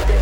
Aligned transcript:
body. 0.08 0.21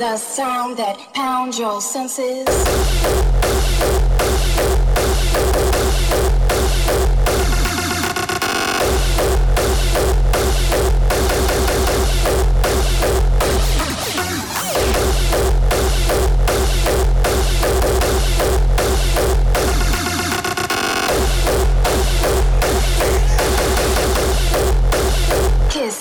the 0.00 0.16
sound 0.16 0.78
that 0.78 0.96
pounds 1.12 1.58
your 1.58 1.78
senses. 1.78 2.46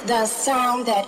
the 0.07 0.25
sound 0.25 0.87
that 0.87 1.05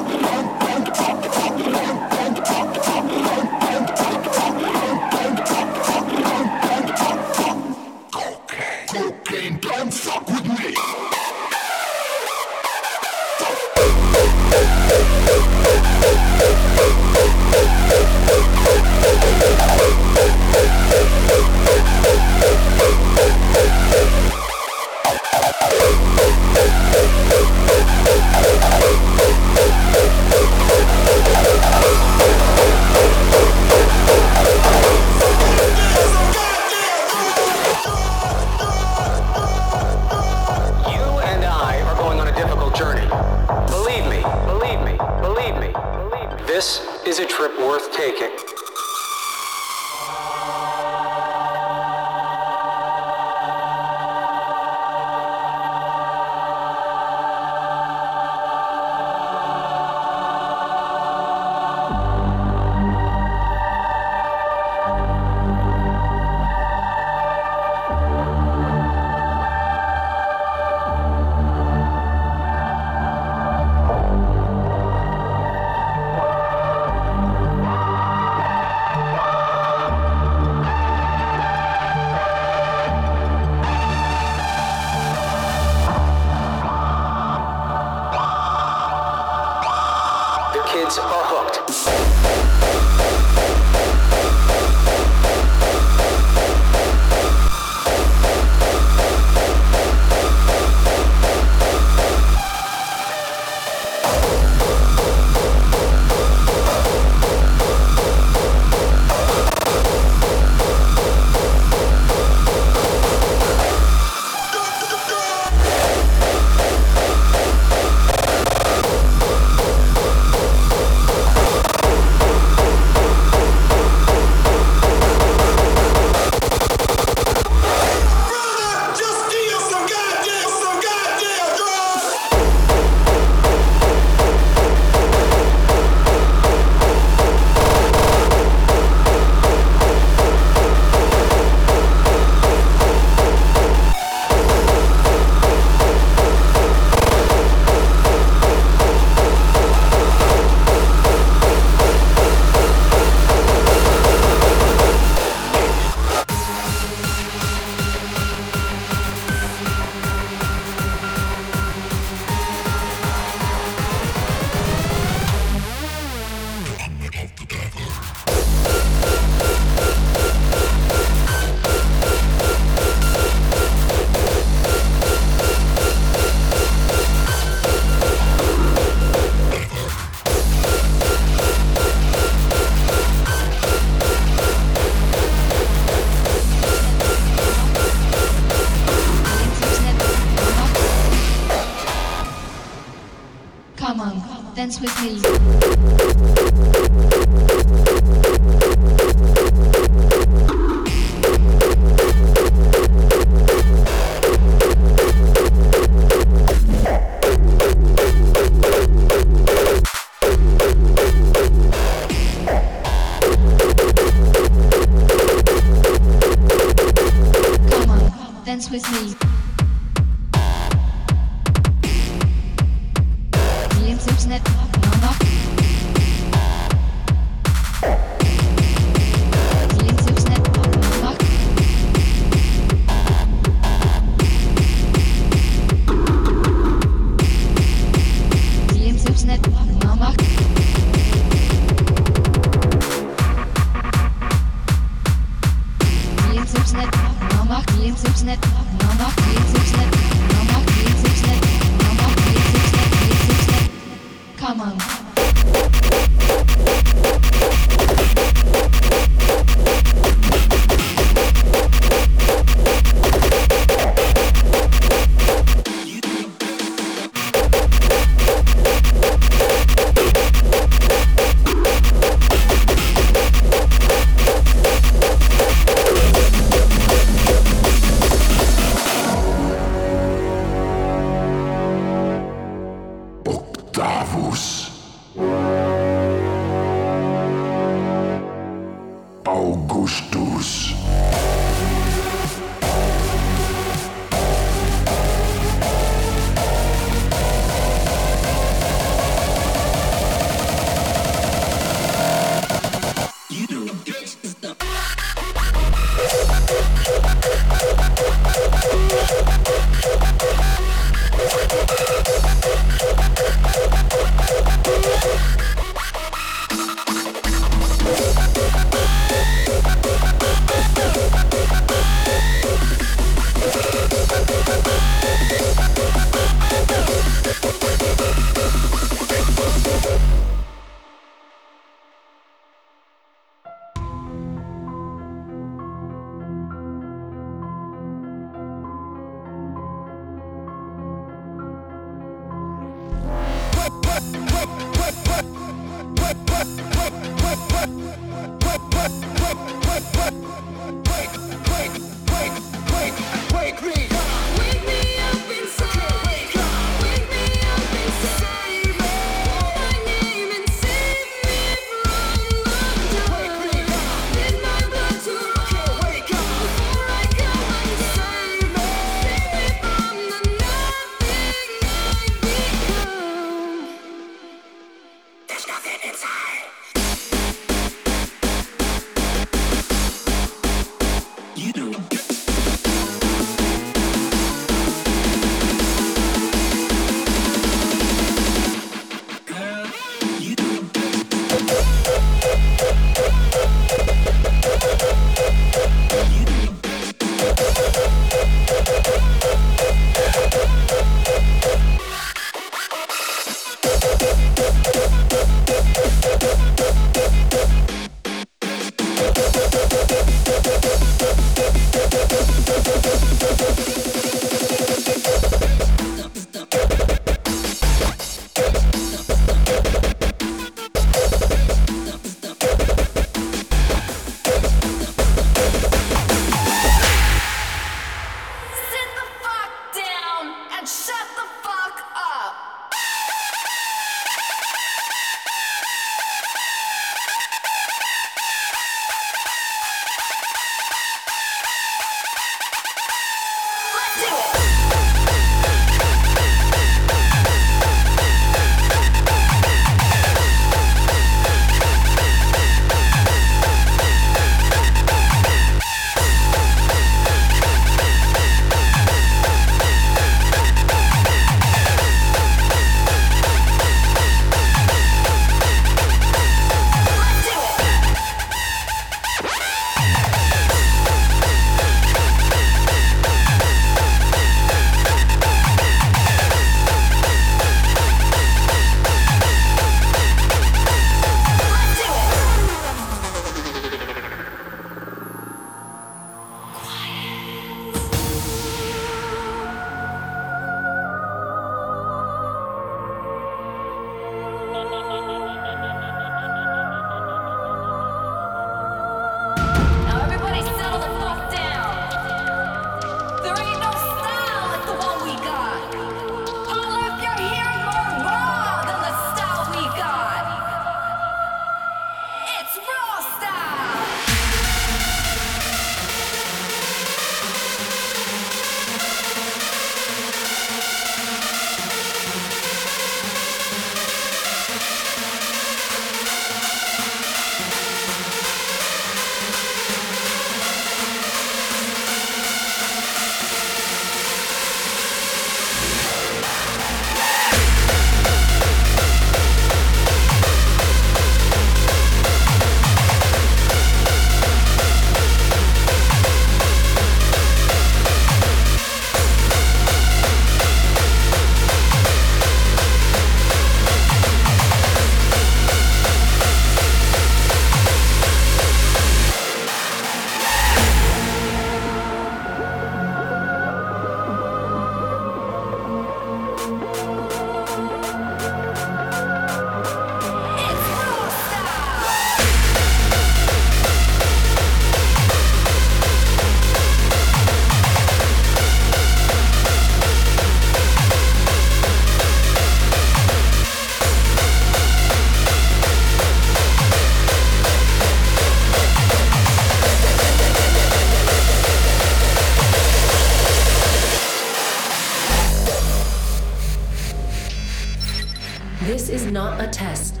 a 599.40 599.48
test. 599.48 600.00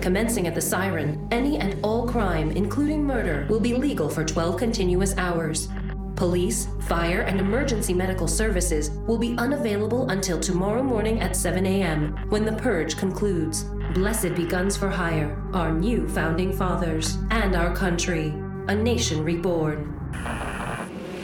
Commencing 0.00 0.46
at 0.46 0.54
the 0.54 0.60
siren, 0.60 1.28
any 1.30 1.58
and 1.58 1.78
all 1.84 2.08
crime, 2.08 2.50
including 2.52 3.04
murder, 3.04 3.46
will 3.48 3.60
be 3.60 3.74
legal 3.74 4.08
for 4.08 4.24
12 4.24 4.56
continuous 4.56 5.16
hours. 5.16 5.68
Police, 6.16 6.68
fire, 6.82 7.22
and 7.22 7.40
emergency 7.40 7.94
medical 7.94 8.28
services 8.28 8.90
will 9.08 9.18
be 9.18 9.36
unavailable 9.38 10.08
until 10.10 10.38
tomorrow 10.38 10.82
morning 10.82 11.20
at 11.20 11.34
7 11.36 11.64
a.m., 11.66 12.16
when 12.28 12.44
the 12.44 12.52
purge 12.52 12.96
concludes. 12.96 13.64
Blessed 13.94 14.34
be 14.34 14.46
Guns 14.46 14.76
for 14.76 14.88
Hire, 14.88 15.40
our 15.52 15.72
new 15.72 16.08
founding 16.08 16.52
fathers, 16.52 17.18
and 17.30 17.56
our 17.56 17.74
country, 17.74 18.34
a 18.68 18.74
nation 18.74 19.24
reborn. 19.24 19.90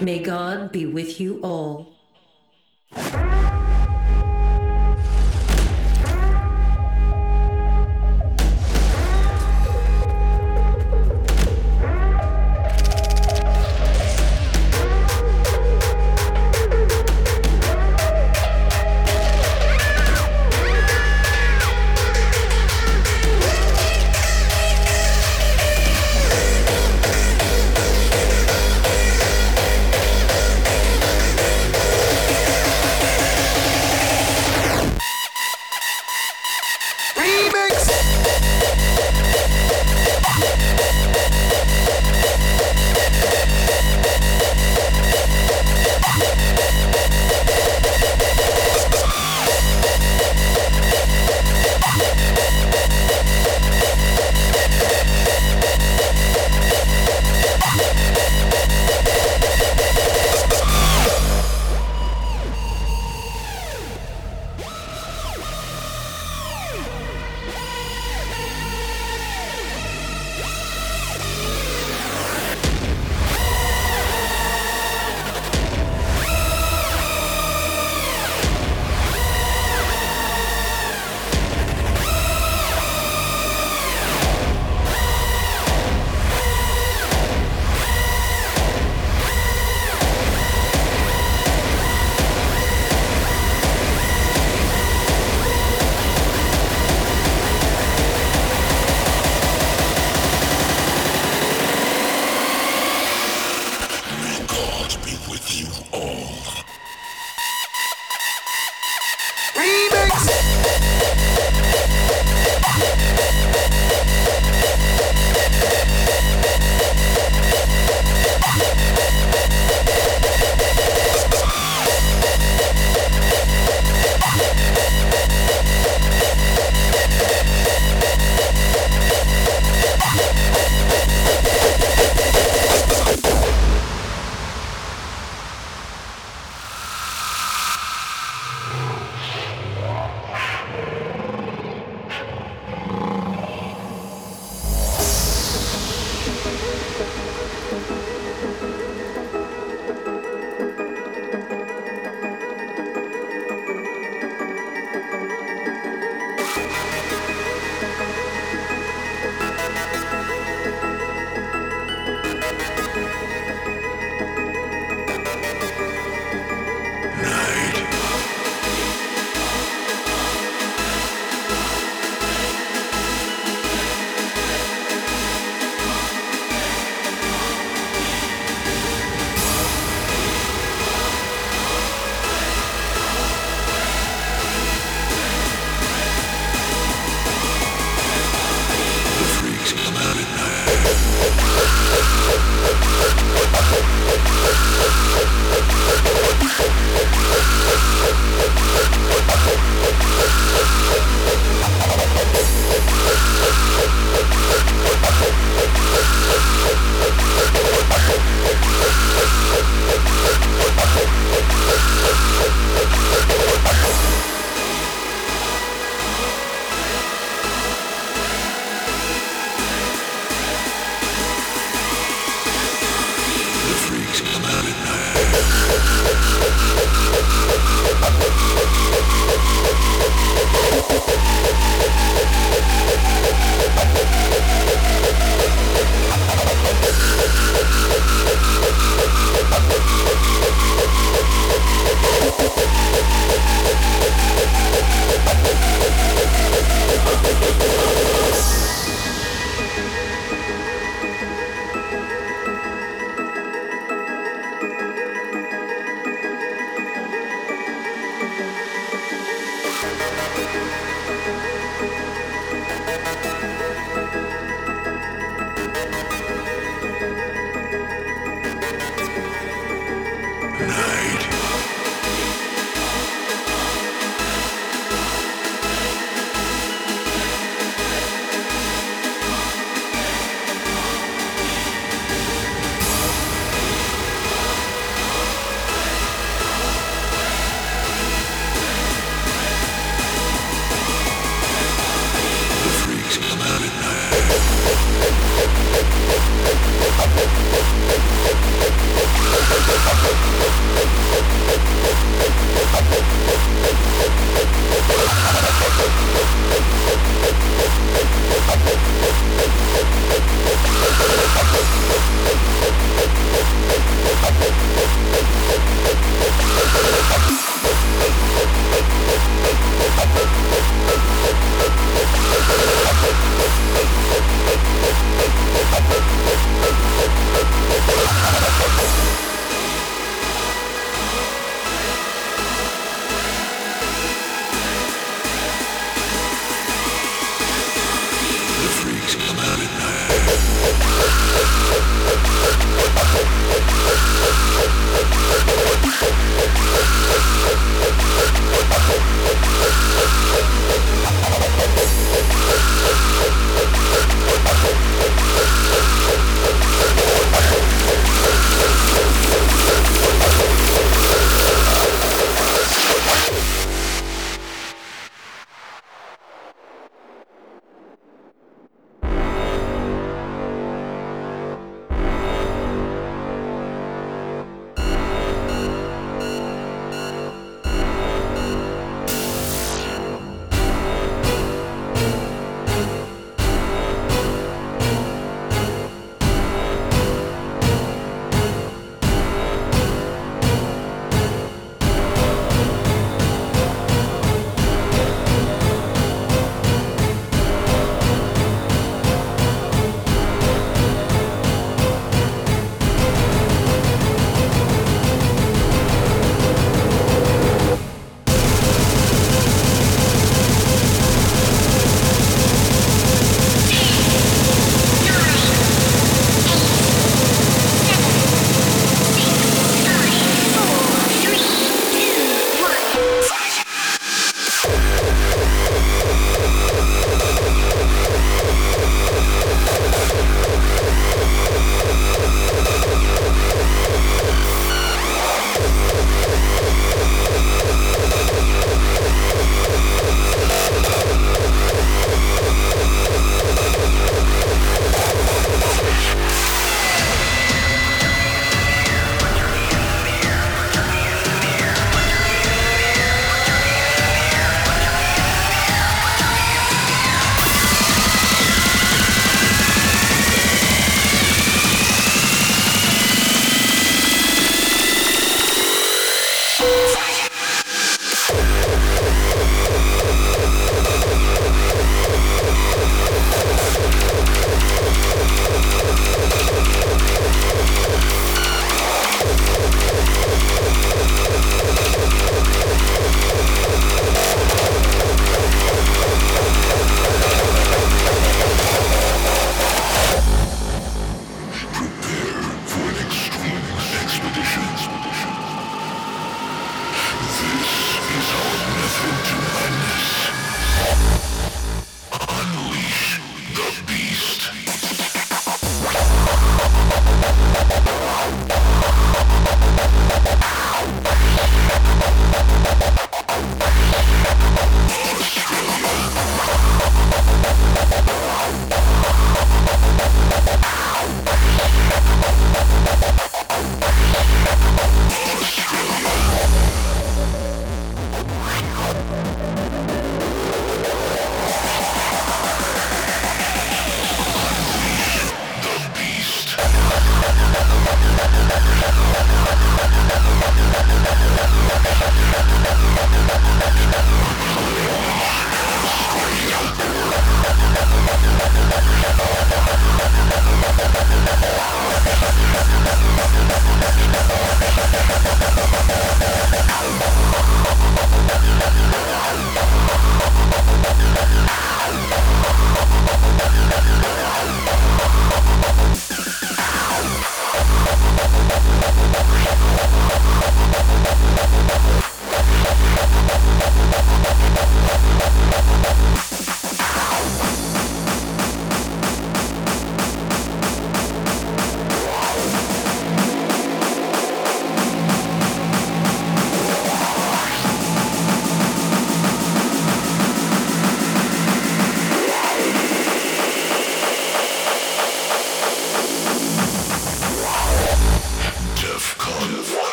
May 0.00 0.20
God 0.20 0.70
be 0.72 0.86
with 0.86 1.20
you 1.20 1.40
all. 1.42 1.92